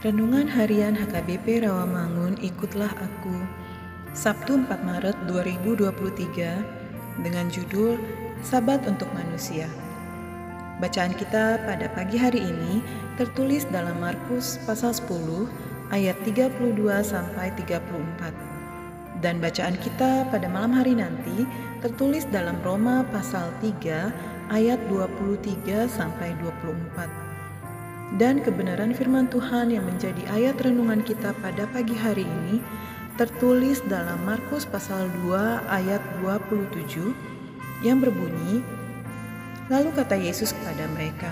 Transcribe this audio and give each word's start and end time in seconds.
Renungan 0.00 0.48
Harian 0.48 0.96
HKBP 0.96 1.60
Rawamangun 1.60 2.40
Ikutlah 2.40 2.88
Aku 2.88 3.36
Sabtu 4.16 4.56
4 4.56 4.80
Maret 4.80 5.12
2023 5.28 7.20
dengan 7.20 7.52
judul 7.52 8.00
Sabat 8.40 8.80
untuk 8.88 9.12
Manusia. 9.12 9.68
Bacaan 10.80 11.12
kita 11.12 11.60
pada 11.68 11.92
pagi 11.92 12.16
hari 12.16 12.40
ini 12.40 12.80
tertulis 13.20 13.68
dalam 13.68 14.00
Markus 14.00 14.56
pasal 14.64 14.96
10 14.96 15.12
ayat 15.92 16.16
32 16.24 16.80
sampai 17.04 17.52
34 17.60 19.20
dan 19.20 19.36
bacaan 19.36 19.76
kita 19.84 20.24
pada 20.32 20.48
malam 20.48 20.80
hari 20.80 20.96
nanti 20.96 21.44
tertulis 21.84 22.24
dalam 22.32 22.56
Roma 22.64 23.04
pasal 23.12 23.52
3 23.60 24.48
ayat 24.48 24.80
23 24.88 25.92
sampai 25.92 26.32
24 26.40 27.29
dan 28.18 28.42
kebenaran 28.42 28.90
firman 28.90 29.30
Tuhan 29.30 29.70
yang 29.70 29.86
menjadi 29.86 30.18
ayat 30.34 30.58
renungan 30.58 31.06
kita 31.06 31.30
pada 31.38 31.70
pagi 31.70 31.94
hari 31.94 32.26
ini 32.26 32.58
tertulis 33.14 33.78
dalam 33.86 34.18
Markus 34.26 34.66
pasal 34.66 35.06
2 35.22 35.70
ayat 35.70 36.02
27 36.24 37.86
yang 37.86 38.02
berbunyi 38.02 38.64
Lalu 39.70 39.94
kata 39.94 40.18
Yesus 40.18 40.50
kepada 40.50 40.90
mereka 40.98 41.30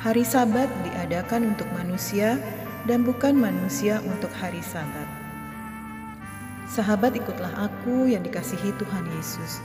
Hari 0.00 0.24
sabat 0.24 0.72
diadakan 0.80 1.52
untuk 1.52 1.68
manusia 1.76 2.40
dan 2.88 3.04
bukan 3.04 3.36
manusia 3.36 4.00
untuk 4.08 4.32
hari 4.40 4.64
sabat. 4.64 5.04
Sahabat 6.64 7.12
ikutlah 7.12 7.52
aku 7.68 8.08
yang 8.08 8.24
dikasihi 8.24 8.72
Tuhan 8.80 9.04
Yesus 9.20 9.60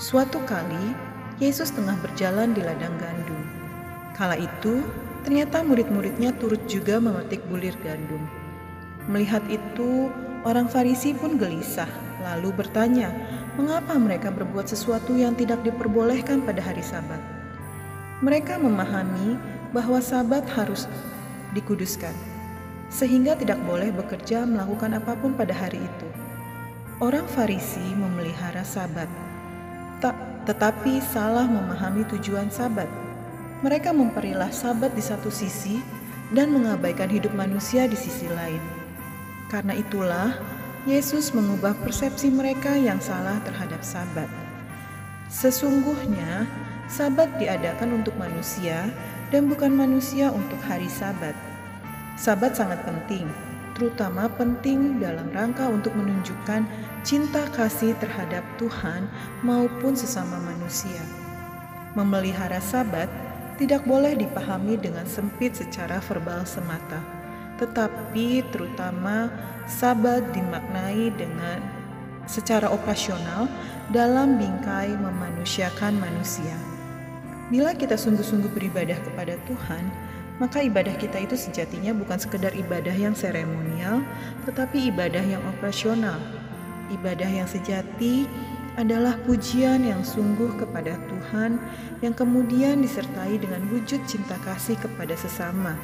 Suatu 0.00 0.40
kali 0.48 0.96
Yesus 1.36 1.68
tengah 1.76 2.00
berjalan 2.00 2.56
di 2.56 2.64
ladang 2.64 2.96
gandum 2.96 3.42
Kala 4.16 4.40
itu 4.40 4.80
Ternyata 5.22 5.62
murid-muridnya 5.62 6.34
turut 6.42 6.66
juga 6.66 6.98
memetik 6.98 7.46
bulir 7.46 7.78
gandum. 7.86 8.26
Melihat 9.06 9.42
itu, 9.46 10.10
orang 10.42 10.66
Farisi 10.66 11.14
pun 11.14 11.38
gelisah, 11.38 11.86
lalu 12.22 12.50
bertanya, 12.54 13.14
mengapa 13.54 13.94
mereka 13.98 14.34
berbuat 14.34 14.66
sesuatu 14.66 15.14
yang 15.14 15.38
tidak 15.38 15.62
diperbolehkan 15.62 16.42
pada 16.42 16.58
hari 16.58 16.82
Sabat. 16.82 17.22
Mereka 18.22 18.58
memahami 18.58 19.38
bahwa 19.70 20.02
Sabat 20.02 20.46
harus 20.58 20.90
dikuduskan, 21.54 22.14
sehingga 22.90 23.38
tidak 23.38 23.62
boleh 23.62 23.94
bekerja 23.94 24.42
melakukan 24.42 24.98
apa 24.98 25.14
pun 25.18 25.34
pada 25.38 25.54
hari 25.54 25.78
itu. 25.78 26.08
Orang 27.02 27.26
Farisi 27.30 27.82
memelihara 27.94 28.62
Sabat, 28.62 29.10
tetapi 30.46 30.98
salah 31.02 31.46
memahami 31.46 32.06
tujuan 32.10 32.50
Sabat 32.50 32.90
mereka 33.62 33.94
memperilah 33.94 34.50
sabat 34.50 34.90
di 34.98 35.00
satu 35.00 35.30
sisi 35.30 35.78
dan 36.34 36.50
mengabaikan 36.50 37.06
hidup 37.06 37.30
manusia 37.32 37.86
di 37.86 37.94
sisi 37.94 38.26
lain. 38.26 38.58
Karena 39.46 39.78
itulah, 39.78 40.34
Yesus 40.82 41.30
mengubah 41.30 41.78
persepsi 41.78 42.26
mereka 42.26 42.74
yang 42.74 42.98
salah 42.98 43.38
terhadap 43.46 43.86
sabat. 43.86 44.26
Sesungguhnya, 45.30 46.50
sabat 46.90 47.30
diadakan 47.38 48.02
untuk 48.02 48.18
manusia 48.18 48.90
dan 49.30 49.46
bukan 49.46 49.70
manusia 49.70 50.34
untuk 50.34 50.58
hari 50.66 50.90
sabat. 50.90 51.38
Sabat 52.18 52.58
sangat 52.58 52.82
penting, 52.82 53.30
terutama 53.78 54.26
penting 54.34 54.98
dalam 54.98 55.30
rangka 55.30 55.70
untuk 55.70 55.94
menunjukkan 55.94 56.66
cinta 57.06 57.46
kasih 57.54 57.94
terhadap 58.02 58.42
Tuhan 58.58 59.06
maupun 59.46 59.94
sesama 59.94 60.36
manusia. 60.42 61.00
Memelihara 61.94 62.58
sabat 62.58 63.08
tidak 63.62 63.86
boleh 63.86 64.18
dipahami 64.18 64.74
dengan 64.74 65.06
sempit 65.06 65.54
secara 65.54 66.02
verbal 66.02 66.42
semata, 66.42 66.98
tetapi 67.62 68.42
terutama 68.50 69.30
sabat 69.70 70.18
dimaknai 70.34 71.14
dengan 71.14 71.62
secara 72.26 72.66
operasional 72.66 73.46
dalam 73.94 74.34
bingkai 74.34 74.90
memanusiakan 74.98 75.94
manusia. 75.94 76.58
Bila 77.54 77.70
kita 77.78 77.94
sungguh-sungguh 77.94 78.50
beribadah 78.50 78.98
kepada 79.06 79.38
Tuhan, 79.46 79.84
maka 80.42 80.58
ibadah 80.66 80.98
kita 80.98 81.22
itu 81.22 81.38
sejatinya 81.38 81.94
bukan 81.94 82.18
sekedar 82.18 82.50
ibadah 82.58 82.94
yang 82.98 83.14
seremonial, 83.14 84.02
tetapi 84.42 84.90
ibadah 84.90 85.22
yang 85.22 85.42
operasional. 85.54 86.18
Ibadah 86.90 87.30
yang 87.30 87.46
sejati 87.46 88.26
adalah 88.80 89.20
pujian 89.28 89.84
yang 89.84 90.00
sungguh 90.00 90.56
kepada 90.56 90.96
Tuhan 91.08 91.60
yang 92.00 92.14
kemudian 92.16 92.80
disertai 92.80 93.36
dengan 93.36 93.60
wujud 93.68 94.00
cinta 94.08 94.38
kasih 94.48 94.80
kepada 94.80 95.12
sesama. 95.12 95.76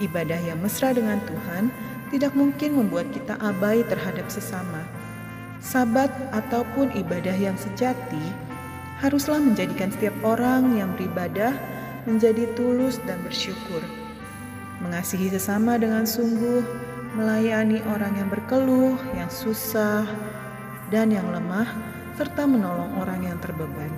Ibadah 0.00 0.40
yang 0.40 0.60
mesra 0.60 0.92
dengan 0.96 1.20
Tuhan 1.24 1.68
tidak 2.12 2.32
mungkin 2.32 2.76
membuat 2.76 3.08
kita 3.12 3.36
abai 3.40 3.84
terhadap 3.84 4.28
sesama. 4.32 4.84
Sabat 5.60 6.12
ataupun 6.32 6.92
ibadah 6.94 7.34
yang 7.34 7.56
sejati 7.56 8.22
haruslah 9.00 9.40
menjadikan 9.40 9.92
setiap 9.92 10.14
orang 10.24 10.76
yang 10.76 10.92
beribadah 10.96 11.52
menjadi 12.08 12.48
tulus 12.56 12.96
dan 13.04 13.20
bersyukur. 13.26 13.82
Mengasihi 14.80 15.32
sesama 15.32 15.80
dengan 15.80 16.04
sungguh, 16.04 16.62
melayani 17.16 17.80
orang 17.88 18.14
yang 18.20 18.28
berkeluh, 18.28 18.94
yang 19.16 19.28
susah, 19.32 20.04
dan 20.92 21.10
yang 21.10 21.26
lemah 21.32 21.66
serta 22.16 22.48
menolong 22.48 22.96
orang 22.96 23.28
yang 23.28 23.38
terbeban. 23.44 23.92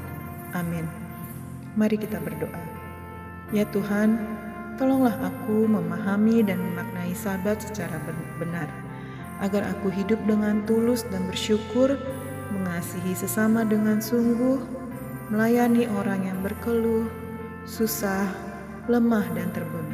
Amin. 0.53 0.85
Mari 1.79 1.95
kita 2.03 2.19
berdoa. 2.19 2.59
Ya 3.55 3.63
Tuhan, 3.71 4.19
tolonglah 4.75 5.15
aku 5.23 5.71
memahami 5.71 6.43
dan 6.43 6.59
memaknai 6.59 7.15
sabat 7.15 7.63
secara 7.63 7.97
benar, 8.43 8.67
agar 9.39 9.63
aku 9.71 9.89
hidup 9.95 10.19
dengan 10.27 10.67
tulus 10.67 11.07
dan 11.09 11.25
bersyukur, 11.31 11.95
mengasihi 12.51 13.15
sesama 13.15 13.63
dengan 13.63 14.03
sungguh, 14.03 14.59
melayani 15.31 15.87
orang 15.87 16.27
yang 16.27 16.39
berkeluh, 16.43 17.07
susah, 17.65 18.27
lemah, 18.91 19.25
dan 19.33 19.49
terbeban 19.55 19.89